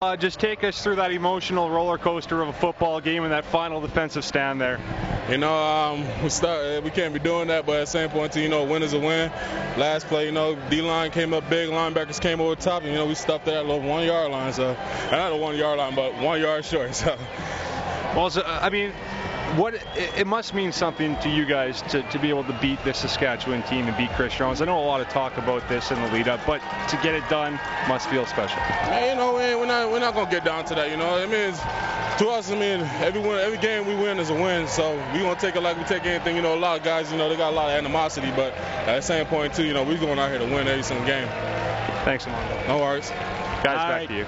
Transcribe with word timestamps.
Uh, 0.00 0.16
just 0.16 0.38
take 0.38 0.62
us 0.62 0.80
through 0.80 0.94
that 0.94 1.10
emotional 1.10 1.68
roller 1.68 1.98
coaster 1.98 2.40
of 2.40 2.46
a 2.46 2.52
football 2.52 3.00
game 3.00 3.24
and 3.24 3.32
that 3.32 3.44
final 3.44 3.80
defensive 3.80 4.24
stand 4.24 4.60
there. 4.60 4.78
You 5.28 5.38
know, 5.38 5.52
um, 5.52 6.06
we 6.22 6.28
start, 6.28 6.84
we 6.84 6.90
can't 6.90 7.12
be 7.12 7.18
doing 7.18 7.48
that, 7.48 7.66
but 7.66 7.74
at 7.74 7.80
the 7.80 7.86
same 7.86 8.08
point, 8.08 8.36
you 8.36 8.48
know, 8.48 8.62
win 8.62 8.84
is 8.84 8.92
a 8.92 8.98
win. 9.00 9.28
Last 9.76 10.06
play, 10.06 10.26
you 10.26 10.30
know, 10.30 10.54
D-line 10.70 11.10
came 11.10 11.34
up 11.34 11.50
big, 11.50 11.70
linebackers 11.70 12.20
came 12.20 12.40
over 12.40 12.54
top, 12.54 12.82
and 12.82 12.92
you 12.92 12.96
know, 12.96 13.06
we 13.06 13.16
stuffed 13.16 13.46
that 13.46 13.66
little 13.66 13.80
one 13.80 14.06
yard 14.06 14.30
line. 14.30 14.52
So, 14.52 14.76
not 15.10 15.32
a 15.32 15.36
one 15.36 15.56
yard 15.56 15.78
line, 15.78 15.96
but 15.96 16.14
one 16.22 16.40
yard 16.40 16.64
short. 16.64 16.90
So. 16.94 17.18
Well, 18.14 18.30
so, 18.30 18.42
I 18.44 18.70
mean, 18.70 18.92
what 19.56 19.74
it, 19.74 19.82
it, 20.16 20.26
must 20.26 20.54
mean 20.54 20.72
something 20.72 21.16
to 21.18 21.28
you 21.28 21.44
guys 21.44 21.82
to, 21.82 22.02
to 22.10 22.18
be 22.18 22.28
able 22.28 22.44
to 22.44 22.58
beat 22.60 22.82
this 22.84 22.98
Saskatchewan 22.98 23.62
team 23.62 23.86
and 23.86 23.96
beat 23.96 24.10
Chris 24.10 24.34
Jones. 24.34 24.60
I 24.60 24.66
know 24.66 24.78
a 24.78 24.84
lot 24.84 25.00
of 25.00 25.08
talk 25.08 25.36
about 25.38 25.66
this 25.68 25.90
in 25.90 26.00
the 26.00 26.12
lead 26.12 26.28
up, 26.28 26.40
but 26.46 26.60
to 26.88 26.96
get 27.02 27.14
it 27.14 27.28
done 27.28 27.58
must 27.88 28.08
feel 28.08 28.26
special. 28.26 28.58
Man, 28.58 29.10
you 29.10 29.14
know, 29.16 29.34
we're 29.34 29.66
not 29.66 29.90
we're 29.90 30.00
not 30.00 30.14
gonna 30.14 30.30
get 30.30 30.44
down 30.44 30.64
to 30.66 30.74
that. 30.74 30.90
You 30.90 30.96
know, 30.96 31.16
it 31.18 31.30
means 31.30 31.58
to 32.18 32.28
us. 32.28 32.50
I 32.50 32.54
mean, 32.54 32.80
every 33.00 33.20
win, 33.20 33.38
every 33.38 33.58
game 33.58 33.86
we 33.86 33.94
win 33.94 34.18
is 34.18 34.30
a 34.30 34.34
win. 34.34 34.68
So 34.68 34.96
we 35.12 35.20
gonna 35.20 35.40
take 35.40 35.56
it 35.56 35.62
like 35.62 35.78
we 35.78 35.84
take 35.84 36.04
anything. 36.04 36.36
You 36.36 36.42
know, 36.42 36.54
a 36.54 36.60
lot 36.60 36.78
of 36.78 36.84
guys, 36.84 37.10
you 37.10 37.18
know, 37.18 37.28
they 37.28 37.36
got 37.36 37.52
a 37.52 37.56
lot 37.56 37.70
of 37.70 37.76
animosity, 37.76 38.30
but 38.36 38.52
at 38.54 38.96
the 38.96 39.00
same 39.00 39.26
point 39.26 39.54
too, 39.54 39.64
you 39.64 39.72
know, 39.72 39.84
we're 39.84 39.98
going 39.98 40.18
out 40.18 40.30
here 40.30 40.38
to 40.38 40.44
win 40.44 40.68
every 40.68 40.82
single 40.82 41.06
game. 41.06 41.28
Thanks, 42.04 42.26
Amanda. 42.26 42.68
No 42.68 42.78
worries. 42.78 43.10
Guys, 43.62 43.64
back 43.64 44.08
to 44.08 44.14
you. 44.14 44.26